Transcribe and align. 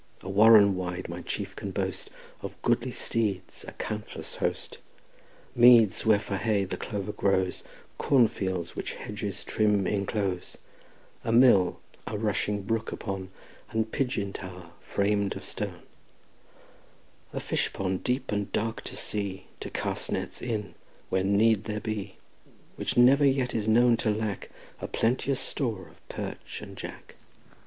A 0.23 0.29
warren 0.29 0.75
wide 0.75 1.07
my 1.09 1.21
chief 1.21 1.55
can 1.55 1.69
boast, 1.69 2.09
Of 2.41 2.59
goodly 2.63 2.91
steeds 2.91 3.63
a 3.67 3.73
countless 3.73 4.37
host. 4.37 4.79
Meads 5.55 6.07
where 6.07 6.17
for 6.19 6.37
hay 6.37 6.63
the 6.63 6.75
clover 6.75 7.11
grows, 7.11 7.63
Corn 7.99 8.27
fields 8.27 8.75
which 8.75 8.93
hedges 8.95 9.43
trim 9.43 9.85
inclose, 9.85 10.57
A 11.23 11.31
mill 11.31 11.79
a 12.07 12.17
rushing 12.17 12.63
brook 12.63 12.91
upon, 12.91 13.29
And 13.69 13.91
pigeon 13.91 14.33
tower 14.33 14.71
fram'd 14.81 15.35
of 15.35 15.45
stone; 15.45 15.83
A 17.31 17.39
fish 17.39 17.71
pond 17.71 18.03
deep 18.03 18.31
and 18.31 18.51
dark 18.51 18.81
to 18.85 18.97
see 18.97 19.49
To 19.59 19.69
cast 19.69 20.11
nets 20.11 20.41
in 20.41 20.73
when 21.09 21.37
need 21.37 21.65
there 21.65 21.79
be, 21.79 22.17
Which 22.75 22.97
never 22.97 23.23
yet 23.23 23.53
was 23.53 23.67
known 23.67 23.97
to 23.97 24.09
lack 24.09 24.49
A 24.79 24.87
plenteous 24.87 25.39
store 25.39 25.89
of 25.89 26.07
perch 26.09 26.59
and 26.63 26.75
jack. 26.75 27.13